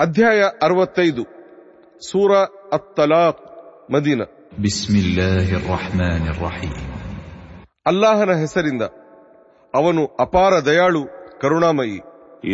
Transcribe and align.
ಅಧ್ಯಾಯ 0.00 0.40
ಅರವತ್ತೈದು 0.66 1.24
ಸೂರ 2.02 2.32
ಅತ್ತಲಾಕ್ 2.78 3.42
ಮದೀನ 3.94 4.22
بسم 4.66 4.94
الله 5.04 5.46
الرحمن 5.60 6.24
الرحيم 6.34 6.74
ಅಲ್ಲಾಹನ 7.86 8.32
ಹೆಸರಿಂದ 8.42 8.82
ಅವನು 9.74 10.02
ಅಪಾರ 10.24 10.52
ದಯಾಳು 10.68 11.02
ಕರುಣಾಮಯಿ 11.42 11.98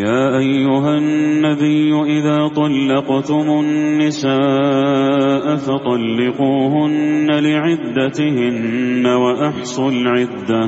يا 0.05 0.23
أيها 0.39 0.93
النبي 0.99 1.91
إذا 2.17 2.39
طلقتم 2.61 3.47
النساء 3.65 5.45
فطلقوهن 5.67 7.29
لعدتهن 7.47 9.05
وأحصوا 9.23 9.91
العدة 9.91 10.61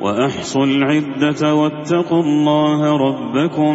وأحصوا 0.00 0.66
العدة 0.66 1.42
واتقوا 1.54 2.22
الله 2.22 2.80
ربكم 3.06 3.74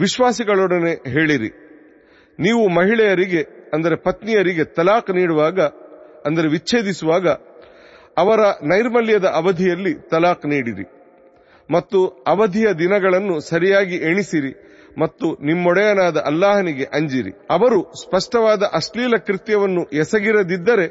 ವಿಶ್ವಾಸಿಗಳೊಡನೆ 0.00 1.10
ಹೇಳಿರಿ. 1.10 1.50
ನೀವು 2.38 2.68
ಮಹಿಳೆಯರಿಗೆ, 2.68 3.70
ಅಂದರೆ 3.72 3.96
ಪತ್ನಿಯರಿಗೆ 3.96 4.64
ತಲಾಖ್ 4.64 5.10
ನೀಡುವಾಗ, 5.10 5.60
ಅಂದರೆ 6.26 6.48
ವಿಚ್ಛೇದಿಸುವಾಗ, 6.48 7.28
ಅವರ 8.16 8.40
ನೈರ್ಮಲ್ಯದ 8.62 9.24
ಅವಧಿಯಲ್ಲಿ 9.24 9.94
ತಲಾಖ್ 10.08 10.46
ನೀಡಿರಿ. 10.46 10.86
ಮತ್ತು 11.70 12.06
ಅವಧಿಯ 12.06 12.72
ದಿನಗಳನ್ನು 12.72 13.40
ಸರಿಯಾಗಿ 13.40 13.96
ಎಣಿಸಿರಿ 13.96 14.52
ಮತ್ತು 14.98 15.26
ನಿಮ್ಮೊಡೆಯನಾದ 15.46 16.16
ಅಲ್ಲಾಹನಿಗೆ 16.16 16.84
ಅಂಜಿರಿ. 16.84 17.32
ಅವರು 17.50 17.92
ಸ್ಪಷ್ಟವಾದ 18.02 18.62
ಅಶ್ಲೀಲ 18.72 19.16
ಕೃತ್ಯವನ್ನು 19.16 19.84
ಎಸಗಿರದಿದ್ದರೆ, 19.84 20.86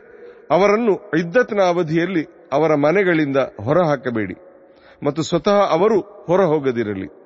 ಅವರನ್ನು 0.51 0.93
ಇದ್ದತ್ನ 1.19 1.61
ಅವಧಿಯಲ್ಲಿ 1.61 2.23
ಅವರ 2.53 2.75
ಮನೆಗಳಿಂದ 2.75 3.37
ಹೊರಹಾಕಬೇಡಿ. 3.37 4.35
ಮತ್ತು 5.03 5.21
ಸ್ವತಃ 5.21 5.57
ಅವರು 5.71 5.99
ಹೊರ 5.99 6.41
ಹೋಗದಿರಲಿ 6.41 7.24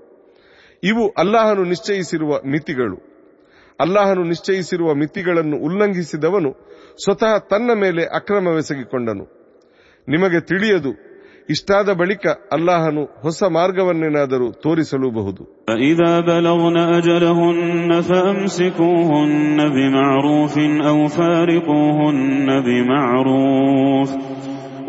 ಇವು 0.83 1.09
ಅಲ್ಲಾಹನು 1.17 1.63
ನಿಶ್ಚಯಿಸಿರುವ 1.63 2.39
ಮಿತಿಗಳು. 2.45 3.09
ಅಲ್ಲಾಹನು 3.79 4.23
ನಿಶ್ಚಯಿಸಿರುವ 4.23 4.93
ಮಿತಿಗಳನ್ನು 4.93 5.57
ಉಲ್ಲಂಘಿಸಿದವನು 5.57 6.51
ಸ್ವತಃ 7.03 7.37
ತನ್ನ 7.37 7.71
ಮೇಲೆ 7.73 8.05
ಅಕ್ರಮವೆಸಗಿಕೊಂಡನು. 8.05 9.39
ನಿಮಗೆ 10.07 10.39
ತಿಳಿಯದು, 10.41 10.91
ಇಷ್ಟಾದ 11.49 11.93
ಬಳಿಕ 11.93 12.27
ಅಲ್ಲಾಹನು 12.51 13.05
ಹೊಸ 13.21 13.43
ಮಾರ್ಗವನ್ನೇನಾದರೂ 13.43 14.51
ತೋರಿಸಲೂಬಹುದು. 14.51 15.65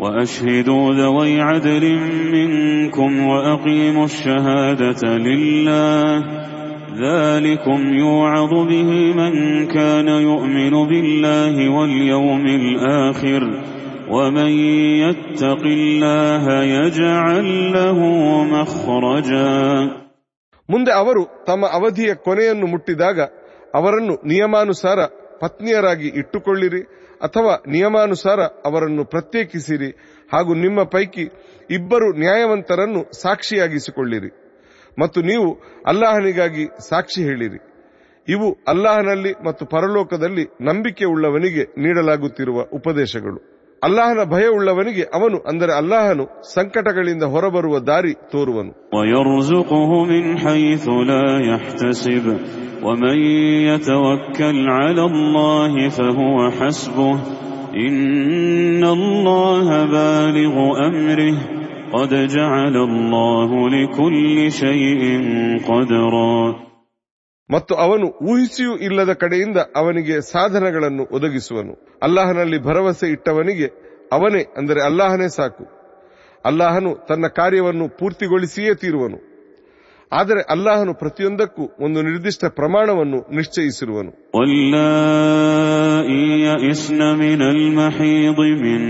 وأشهدوا 0.00 0.94
ذوي 0.94 1.40
عدل 1.40 1.98
منكم 2.32 3.26
وأقيموا 3.26 4.04
الشهادة 4.04 5.16
لله 5.16 6.24
ذلكم 7.00 7.94
يوعظ 7.94 8.50
به 8.50 9.14
من 9.14 9.66
كان 9.66 10.08
يؤمن 10.08 10.88
بالله 10.88 11.78
واليوم 11.78 12.46
الآخر 12.46 13.62
ومن 14.10 14.50
يتق 14.98 15.62
الله 15.62 16.62
يجعل 16.62 17.72
له 17.72 17.98
مخرجا 18.44 19.90
ಮುಂದೆ 20.70 20.92
ಅವರು 20.92 21.44
ತಮ್ಮ 21.46 21.66
ಅವಧಿಯ 21.66 22.14
ಕೊನೆಯನ್ನು 22.14 22.66
ಮುಟ್ಟಿದಾಗ 22.66 23.20
ಅವರನ್ನು 23.74 24.26
ನಿಯಮಾನುಸಾರ 24.26 24.98
ಪತ್ನಿಯರಾಗಿ 25.40 26.08
ಇಟ್ಟುಕೊಳ್ಳಿರಿ 26.08 26.82
ಅಥವಾ 27.21 27.63
ನಿಯಮಾನುಸಾರ 27.67 28.39
ಅವರನ್ನು 28.39 29.05
ಪ್ರತ್ಯೇಕಿಸಿರಿ 29.05 29.89
ಹಾಗೂ 30.33 30.53
ನಿಮ್ಮ 30.53 30.83
ಪೈಕಿ 30.83 31.23
ಇಬ್ಬರು 31.69 32.19
ನ್ಯಾಯವಂತರನ್ನು 32.19 33.21
ಸಾಕ್ಷಿಯಾಗಿಸಿಕೊಳ್ಳಿರಿ. 33.21 34.29
ಮತ್ತು 34.99 35.21
ನೀವು 35.21 35.59
ಅಲ್ಲಾಹನಿಗಾಗಿ 35.87 36.65
ಸಾಕ್ಷಿ 36.89 37.23
ಹೇಳಿರಿ. 37.23 37.59
ಇವು 38.27 38.57
ಅಲ್ಲಾಹನಲ್ಲಿ 38.67 39.33
ಮತ್ತು 39.45 39.65
ಪರಲೋಕದಲ್ಲಿ 39.65 40.45
ನಂಬಿಕೆ 40.61 41.05
ಉಳ್ಳವನಿಗೆ 41.05 41.63
ನೀಡಲಾಗುತ್ತಿರುವ 41.63 42.61
ಉಪದೇಶಗಳು. 42.73 43.61
ಅಲ್ಲಾಹನ 43.83 44.23
ಭಯವುಳ್ಳವನಿಗೆ 44.23 45.01
ಅವನು 45.01 45.37
ಅಂದರೆ 45.37 45.77
ಅಲ್ಲಾಹನು 45.77 46.53
ಸಂಕಟಗಳಿಂದ 46.53 47.23
ಹೊರಬರುವ 47.23 47.79
ದಾರಿ 47.79 48.13
ತೋರುವನು. 48.13 48.71
ويرزقه 52.82 52.92
من 52.92 53.08
حيث 53.08 53.10
لا 53.10 53.16
يحتسب 53.16 53.16
ومن 53.16 53.18
يتوكل 53.68 54.68
على 54.68 55.04
الله 55.04 55.88
فهو 55.88 56.50
حسبه 56.50 57.18
إن 57.88 58.84
الله 58.84 59.84
بالغ 59.84 60.54
أمره 60.86 61.36
قد 61.92 62.14
جعل 62.26 62.76
الله 62.76 63.68
لكل 63.68 64.52
شيء 64.52 65.02
قدرا 65.68 66.66
ಮತ್ತು 67.50 67.74
ಅವನು 67.74 68.06
ಊಹಿಸಿಯೂ 68.22 68.76
ಇಲ್ಲದ 68.76 69.12
ಕಡೆಯಿಂದ 69.12 69.56
ಅವನಿಗೆ 69.56 70.20
ಸಾಧನಗಳನ್ನು 70.20 71.06
ಒದಗಿಸುವನು 71.10 71.74
ಅಲ್ಲಾಹನಲ್ಲಿ 72.02 72.58
ಭರವಸೆ 72.58 73.06
ಇಟ್ಟವನಿಗೆ 73.06 73.68
ಅವನೇ 74.12 74.44
ಅಂದರೆ 74.56 74.80
ಅಲ್ಲಾಹನೇ 74.80 75.28
ಸಾಕು 75.28 75.64
ಅಲ್ಲಾಹನು 76.44 76.94
ತನ್ನ 77.08 77.26
ಕಾರ್ಯವನ್ನು 77.26 77.88
ಪೂರ್ತಿಗೊಳಿಸಿಯೇ 77.88 78.74
ತೀರುವನು 78.74 79.29
ಆದರೆ 80.12 80.40
ಅಲ್ಲಾಹನು 80.54 80.92
ಪ್ರತಿಯೊಂದಕ್ಕೂ 80.94 81.64
ಒಂದು 81.84 81.98
ನಿರ್ದಿಷ್ಟ 82.02 82.44
ಪ್ರಮಾಣವನ್ನು 82.58 83.18
ನಿಶ್ಚಯಿಸಿರುವನು 83.38 84.12
واللائي 84.36 86.22
يئسن 86.42 87.00
من 87.16 87.40
المحيض 87.44 88.40
من 88.64 88.80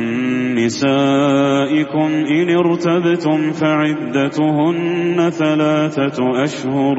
نسائكم 0.55 2.09
إن 2.29 2.47
ارتبتم 2.57 3.53
فعدتهن 3.53 5.19
ثلاثة 5.43 6.19
أشهر 6.45 6.97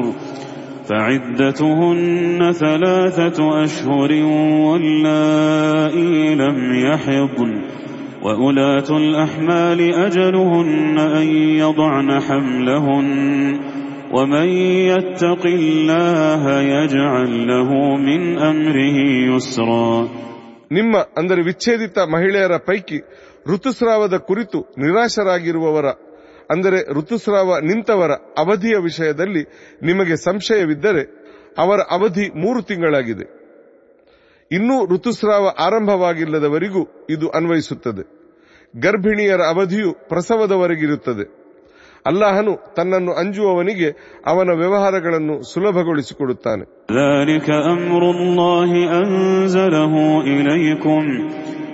فعدتهن 0.88 2.52
ثلاثة 2.54 3.38
أشهر 3.64 4.10
واللائي 4.66 6.34
لم 6.34 6.58
يحضن 6.86 7.52
وأولاة 8.22 8.88
الأحمال 8.96 9.80
أجلهن 10.06 10.98
أن 10.98 11.26
يضعن 11.62 12.20
حملهن 12.20 13.08
ومن 14.12 14.48
يتق 14.90 15.42
الله 15.54 16.42
يجعل 16.72 17.30
له 17.46 17.70
من 17.98 18.20
أمره 18.42 18.96
يسرا 19.28 19.92
ನಿಮ್ಮ 20.70 20.94
ಅಂದರೆ 21.18 21.40
ವಿಚ್ಛೇದಿತ 21.42 21.98
ಮಹಿಳೆಯರ 22.14 22.54
ಪೈಕಿ 22.66 22.98
ಋತುಸ್ರಾವದ 23.46 24.16
ಕುರಿತು 24.28 24.58
ನಿರಾಶರಾಗಿರುವವರ 24.82 25.86
ಅಂದರೆ 26.50 26.78
ಋತುಸ್ರಾವ 26.92 27.58
ನಿಂತವರ 27.68 28.12
ಅವಧಿಯ 28.38 28.76
ವಿಷಯದಲ್ಲಿ 28.82 29.42
ನಿಮಗೆ 29.82 30.16
ಸಂಶಯವಿದ್ದರೆ 30.24 31.02
ಅವರ 31.58 31.80
ಅವಧಿ 31.96 32.26
ಮೂರು 32.42 32.60
ತಿಂಗಳಾಗಿದೆ 32.62 33.26
ಇನ್ನೂ 34.50 34.76
ಋತುಸ್ರಾವ 34.92 35.44
ಆರಂಭವಾಗಿಲ್ಲದವರಿಗೂ 35.64 36.82
ಇದು 37.10 37.26
ಅನ್ವಯಿಸುತ್ತದೆ 37.30 38.04
ಗರ್ಭಿಣಿಯರ 38.74 39.42
ಅವಧಿಯು 39.46 39.90
ಪ್ರಸವದವರೆಗಿರುತ್ತದೆ 40.08 41.24
ಅಲ್ಲಾಹನು 42.06 42.52
ತನ್ನನ್ನು 42.76 43.12
ಅಂಜುವವನಿಗೆ 43.12 43.88
ಅವನ 44.26 44.50
ವ್ಯವಹಾರಗಳನ್ನು 44.60 45.36
ಸುಲಭಗೊಳಿಸಿಕೊಡುತ್ತಾನೆ 45.52 46.64
ذلك 47.00 47.48
أمر 47.74 48.02
الله 48.10 48.70
أنزله 49.02 49.94
إليكم 50.28 51.02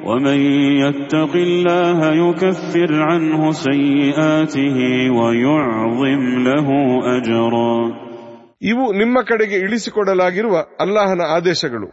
ومن 0.04 0.38
يتق 0.84 1.32
الله 1.48 1.98
يكفر 2.22 2.90
عنه 3.02 3.40
سيئاته 3.66 4.76
ويعظم 5.18 6.22
له 6.48 6.68
أجرا 7.16 7.74
ಇವು 8.62 8.84
ನಿಮ್ಮ 8.92 9.16
ಕಡೆಗೆ 9.22 9.56
ಇಳಿಸಿಕೊಡಲಾಗಿರುವ 9.56 10.54
ಅಲ್ಲಾಹನ 10.80 11.22
ಆದೇಶಗಳು 11.36 11.88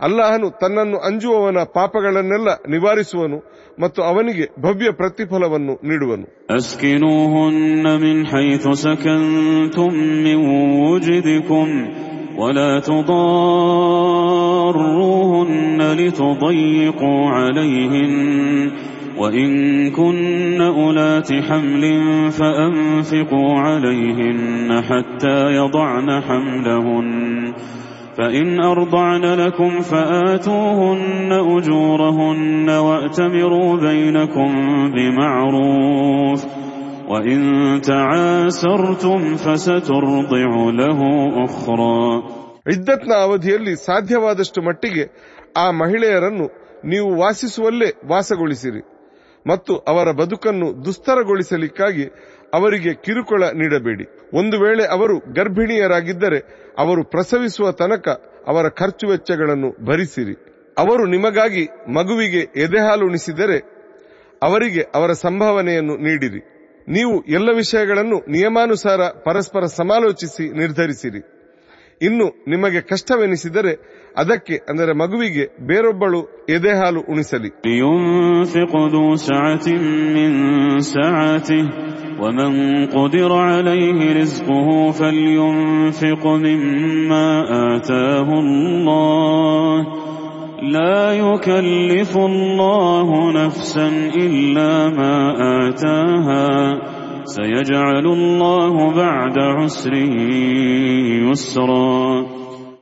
ಅಲ್ಲಾಹನು 0.00 0.48
ತನ್ನನ್ನು 0.60 0.98
ಅಂಜುವವನ 1.08 1.58
ಪಾಪಗಳನ್ನೆಲ್ಲ 1.76 2.48
ನಿವಾರಿಸುವನು 2.74 3.38
ಮತ್ತು 3.78 4.00
ಅವನಿಗೆ 4.02 4.46
ಭವ್ಯ 4.64 4.88
ಪ್ರತಿಫಲವನ್ನು 5.00 5.74
ನೀಡುವನು 5.90 6.26
أسكنوهن 6.58 7.84
من 8.04 8.16
حيث 8.26 8.64
سكنتم 8.86 9.90
من 10.26 10.38
وجدكم 10.84 11.68
ولا 12.36 12.72
تضاروهن 14.44 15.80
لتضيقوا 15.92 17.30
عليهن 17.30 18.14
وإن 19.16 19.50
كن 19.90 20.60
أولات 20.62 21.32
حمل 21.42 21.84
فأنفقوا 22.30 23.58
عليهن 23.58 24.82
حتى 24.82 25.38
يضعن 25.52 26.20
حملهن 26.20 27.08
فإن 28.16 28.46
أرضعن 28.64 29.24
لكم 29.36 29.80
فآتوهن 29.82 31.30
أجورهن 31.50 32.68
وأتمروا 32.78 33.76
بينكم 33.78 34.50
بمعروف 34.94 36.40
وإن 37.08 37.40
تعاسرتم 37.82 39.20
فسترضع 39.36 40.50
له 40.74 41.00
أخرى 41.44 42.00
ಇದ್ದತ್ನ 42.66 43.12
ಅವಧಿಯಲ್ಲಿ 43.24 43.72
ಸಾಧ್ಯವಾದಷ್ಟು 43.88 44.60
ಮಟ್ಟಿಗೆ 44.62 45.04
ಆ 45.56 45.66
ಮಹಿಳೆಯರನ್ನು 45.80 46.46
ನೀವು 46.84 47.08
ವಾಸಿಸುವಲ್ಲೇ 47.20 47.88
ವಾಸಗೊಳಿಸಿರಿ 48.12 48.82
ಮತ್ತು 49.46 49.72
ಅವರ 49.90 50.08
ಬದುಕನ್ನು 50.20 50.68
ದುಸ್ತರಗೊಳಿಸಲಿಕ್ಕಾಗಿ 50.86 52.06
ಅವರಿಗೆ 52.53 52.93
ಕಿರುಕುಳ 52.93 53.43
ನೀಡಬೇಡಿ. 53.43 54.05
ಒಂದು 54.33 54.59
ವೇಳೆ 54.59 54.85
ಅವರು 54.85 55.19
ಗರ್ಭಿಣಿಯರಾಗಿದ್ದರೆ 55.19 56.39
ಅವರು 56.77 57.03
ಪ್ರಸವಿಸುವ 57.03 57.71
ತನಕ 57.71 58.07
ಅವರ 58.47 58.69
ಖರ್ಚು 58.69 59.07
ವೆಚ್ಚಗಳನ್ನು 59.07 59.85
ಭರಿಸಿರಿ. 59.85 60.35
ಅವರು 60.77 61.05
ನಿಮಗಾಗಿ 61.05 61.67
ಮಗುವಿಗೆ 61.93 62.39
ಎದೆಹಾಲುಣಿಸಿದರೆ 62.39 63.59
ಅವರಿಗೆ 64.41 64.81
ಅವರ 64.95 65.11
ಸಂಭಾವನೆಯನ್ನು 65.11 65.97
ನೀಡಿರಿ. 65.97 66.41
ನೀವು 66.87 67.25
ಎಲ್ಲ 67.25 67.49
ವಿಷಯಗಳನ್ನು 67.55 68.31
ನಿಯಮಾನುಸಾರ 68.31 69.01
ಪರಸ್ಪರ 69.01 69.65
ಸಮಾಲೋಚಿಸಿ 69.65 70.49
ನಿರ್ಧರಿಸಿರಿ. 70.49 71.38
ಇನ್ನು 72.02 72.26
ನಿಮಗೆ 72.48 72.80
ಕಷ್ಟವೆನಿಸಿದರೆ 72.80 73.72
ಅದಕ್ಕೆ 74.18 74.56
ಅಂದರೆ 74.68 74.92
ಮಗುವಿಗೆ 74.92 75.44
ಬೇರೊಬ್ಬಳು 75.66 76.20
ಎದೆಹಾಲು 76.48 77.00
ಉಣಿಸಲಿ 77.12 77.50
لينفق 77.66 78.72
ذو 78.94 79.04
سعة 79.28 79.66
من 80.16 80.30
سعته 80.94 81.64
ومن 82.22 82.52
قدر 82.86 83.32
عليه 83.32 83.98
رزقه 84.20 84.90
فلينفق 84.90 86.26
مما 86.26 87.26
آتاه 87.76 88.28
الله 88.42 89.76
لا 90.62 91.12
يكلف 91.14 92.12
الله 92.16 93.08
نفسا 93.32 93.88
إلا 94.16 94.88
ما 94.90 95.16
آتاها 95.68 96.50
سيجعل 97.28 98.06
الله 98.08 98.74
بعد 98.94 99.36
عسر 99.58 99.94
يسرا 101.22 101.94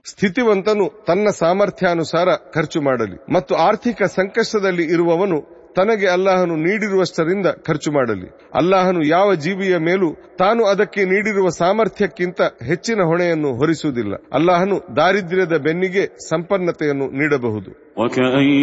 ಸ್ಥಿತಿವಂತನು 0.04 1.04
ತನ್ನ 1.06 1.28
ಸಾಮರ್ಥ್ಯಾನುಸಾರ 1.38 2.28
ಖರ್ಚು 2.54 2.80
ಮಾಡಲಿ 2.80 3.16
ಮತ್ತು 3.34 3.54
ಆರ್ಥಿಕ 3.68 4.02
ಸಂಕಷ್ಟದಲ್ಲಿ 4.02 4.84
ಇರುವವನು 4.84 5.38
ತನಗೆ 5.76 6.06
ಅಲ್ಲಾಹನು 6.14 6.54
ನೀಡಿರುವಷ್ಟರಿಂದ 6.64 7.48
ಖರ್ಚು 7.66 7.90
ಮಾಡಲಿ 7.94 8.26
ಅಲ್ಲಾಹನು 8.60 9.00
ಯಾವ 9.12 9.28
ಜೀವಿಯ 9.44 9.76
ಮೇಲೂ 9.86 10.08
ತಾನು 10.40 10.62
ಅದಕ್ಕೆ 10.70 11.02
ನೀಡಿರುವ 11.12 11.48
ಸಾಮರ್ಥ್ಯಕ್ಕಿಂತ 11.58 12.40
ಹೆಚ್ಚಿನ 12.68 13.00
ಹೊಣೆಯನ್ನು 13.10 13.50
ಹೊರಿಸುವುದಿಲ್ಲ 13.60 14.14
ಅಲ್ಲಾಹನು 14.38 14.76
ದಾರಿದ್ರ್ಯದ 14.98 15.56
ಬೆನ್ನಿಗೆ 15.66 16.04
ಸಂಪನ್ನತೆಯನ್ನು 16.30 17.08
ನೀಡಬಹುದು 17.20 17.70
وكأي 17.96 18.62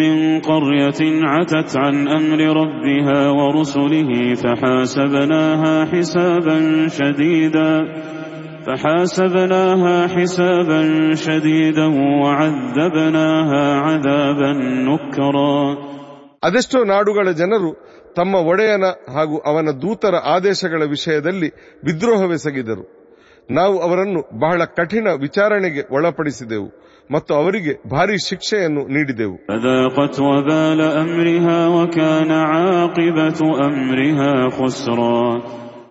من 0.00 0.14
قرية 0.42 1.00
عتت 1.26 1.70
عن 1.78 1.96
أمر 2.10 2.40
ربها 2.60 3.18
ورسله 3.38 4.10
فحاسبناها 4.42 5.74
حسابا 5.86 6.58
شديدا 6.90 7.70
فحاسبناها 8.66 10.06
حسابا 10.08 10.80
شديدا 11.16 11.86
وعذبناها 12.22 13.64
عذابا 13.76 14.50
نكرا 14.82 15.58
ಅದೆಷ್ಟೋ 16.43 16.83
ನಾಡುಗಳ 16.83 17.31
ಜನರು 17.31 17.71
ತಮ್ಮ 18.15 18.35
ಒಡೆಯನ 18.35 18.83
ಹಾಗೂ 19.13 19.37
ಅವನ 19.37 19.69
ದೂತರ 19.81 20.15
ಆದೇಶಗಳ 20.15 20.83
ವಿಷಯದಲ್ಲಿ 20.83 21.49
ವಿದ್ರೋಹವೆಸಗಿದರು 21.85 23.03
ನಾವು 23.51 23.79
ಅವರನ್ನು 23.79 24.39
ಬಹಳ 24.39 24.63
ಕಠಿಣ 24.65 25.07
ವಿಚಾರಣೆಗೆ 25.19 25.93
ಒಳಪಡಿಸಿದೆವು 25.93 26.83
ಮತ್ತು 27.11 27.33
ಅವರಿಗೆ 27.33 27.89
ಭಾರಿ 27.89 28.29
ಶಿಕ್ಷೆಯನ್ನು 28.29 28.87
ನೀಡಿದೆವು. 28.87 29.35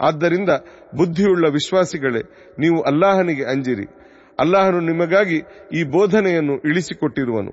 ಆದ್ದರಿಂದ 0.00 0.50
ಬುದ್ಧಿಯುಳ್ಳ 0.92 1.46
ವಿಶ್ವಾಸಿಗಳೇ 1.48 2.22
ನೀವು 2.58 2.82
ಅಲ್ಲಾಹನಿಗೆ 2.82 3.44
ಅಂಜಿರಿ 3.44 3.86
ಅಲ್ಲಾಹನು 4.38 4.80
ನಿಮಗಾಗಿ 4.80 5.38
ಈ 5.72 5.82
ಬೋಧನೆಯನ್ನು 5.84 6.54
ಇಳಿಸಿಕೊಟ್ಟಿರುವನು 6.70 7.52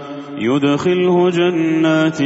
يدخله 0.40 1.30
جنات 1.30 2.18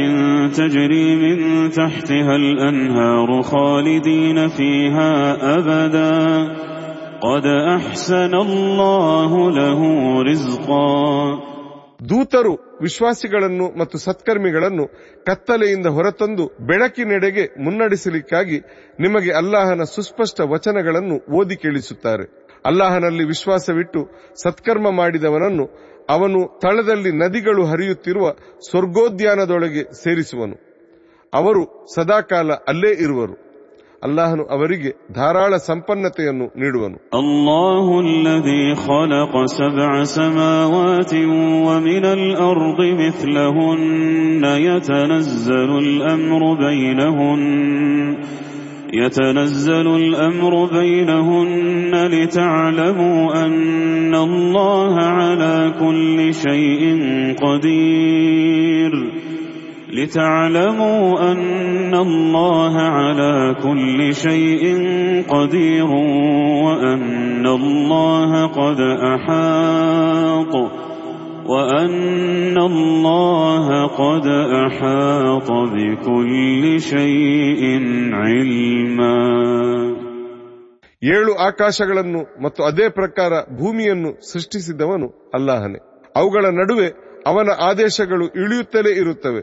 تجري 0.53 1.07
من 1.17 1.37
تحتها 1.71 2.35
الأنهار 2.35 3.41
خالدين 3.43 4.47
فيها 4.49 5.11
أبدا 5.57 6.13
قد 7.21 7.45
أحسن 7.69 8.33
الله 8.37 9.31
له 9.51 9.79
رزقا 10.23 10.91
ದೂತರು 12.11 12.53
ವಿಶ್ವಾಸಿಗಳನ್ನು 12.81 13.65
ಮತ್ತು 13.79 13.97
ಸತ್ಕರ್ಮಿಗಳನ್ನು 13.97 14.85
ಕತ್ತಲೆಯಿಂದ 15.25 15.87
ಹೊರತಂದು 15.87 16.43
ಬೆಳಕಿನೆಡೆಗೆ 16.61 17.43
ಮುನ್ನಡೆಸಲಿಕ್ಕಾಗಿ 17.57 18.57
ನಿಮಗೆ 18.99 19.31
ಅಲ್ಲಾಹನ 19.31 19.85
ಸುಸ್ಪಷ್ಟ 19.93 20.47
ವಚನಗಳನ್ನು 20.53 21.17
ಓದಿ 21.39 21.55
ಕೇಳಿಸುತ್ತಾರೆ 21.63 22.25
ಅಲ್ಲಾಹನಲ್ಲಿ 22.65 23.23
ವಿಶ್ವಾಸವಿಟ್ಟು 23.23 24.01
ಸತ್ಕರ್ಮ 24.37 24.87
ಮಾಡಿದವನನ್ನು 24.99 25.65
ಅವನು 26.09 26.39
ತಳದಲ್ಲಿ 26.61 27.11
ನದಿಗಳು 27.19 27.63
ಹರಿಯುತ್ತಿರುವ 27.71 28.25
ಸ್ವರ್ಗೋದ್ಯಾನದೊಳಗೆ 28.67 29.83
ಸೇರಿಸುವನು 30.01 30.57
ಅವರು 31.33 31.61
ಸದಾಕಾಲ 31.93 32.51
ಅಲ್ಲೇ 32.67 32.91
ಇರುವರು 33.05 33.35
ಅಲ್ಲಾಹನು 34.01 34.43
ಅವರಿಗೆ 34.55 34.91
ಧಾರಾಳ 35.11 35.53
ಸಂಪನ್ನತೆಯನ್ನು 35.67 36.45
ನೀಡುವನು 36.55 36.97
الله 37.15 37.85
الذي 38.07 38.63
خلق 38.85 39.33
سبع 39.59 39.91
سماوات 40.17 41.13
ومن 41.65 42.03
الأرض 42.17 42.79
مثلهن 43.03 44.43
يتنزل 44.67 45.71
الأمر 45.79 46.41
بينهن 46.55 47.41
يتنزل 48.94 49.96
الأمر 49.96 50.64
بينهن 50.64 51.90
لتعلموا 51.94 53.46
أن 53.46 54.14
الله 54.14 54.96
على 54.96 55.74
كل 55.80 56.34
شيء 56.34 57.02
قدير. 57.42 58.90
لتعلموا 59.92 61.32
أن 61.32 61.94
الله 61.94 62.76
على 62.76 63.56
كل 63.62 64.14
شيء 64.14 64.64
قدير 65.28 65.90
وأن 66.64 67.46
الله 67.46 68.46
قد 68.46 68.80
أحاط. 69.14 70.85
وأن 71.47 72.57
الله 72.63 73.67
قد 73.95 74.25
أحاط 74.59 75.49
بكل 75.73 76.63
شيء 76.91 77.61
علما 78.21 79.19
ಏಳು 81.01 81.31
ಆಕಾಶಗಳನ್ನು 81.45 82.19
ಮತ್ತು 82.43 82.61
ಅದೇ 82.67 82.87
ಪ್ರಕಾರ 82.97 83.31
ಭೂಮಿಯನ್ನು 83.59 84.09
ಸೃಷ್ಟಿಸಿದವನು 84.27 85.07
ಅಲ್ಲಾಹನೇ 85.37 85.79
ಅವುಗಳ 86.15 86.45
ನಡುವೆ 86.59 86.87
ಅವನ 87.29 87.49
ಆದೇಶಗಳು 87.69 88.25
ಇಳಿಯುತ್ತಲೇ 88.41 88.91
ಇರುತ್ತವೆ 88.99 89.41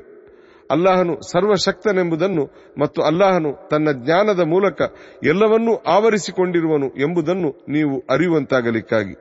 ಅಲ್ಲಾಹನು 0.70 1.14
ಸರ್ವಶಕ್ತನೆಂಬುದನ್ನು 1.30 2.44
ಮತ್ತು 2.76 3.00
ಅಲ್ಲಾಹನು 3.02 3.50
ತನ್ನ 3.70 3.88
ಜ್ಞಾನದ 4.00 4.42
ಮೂಲಕ 4.52 4.80
ಎಲ್ಲವನ್ನೂ 5.25 5.75
ಆವರಿಸಿಕೊಂಡಿರುವನು 5.94 6.88
ಎಂಬುದನ್ನು 7.04 7.50
ನೀವು 7.76 7.96
ಅರಿಯುವಂತಾಗಲಿಕ್ಕಾಗಿ 8.14 9.14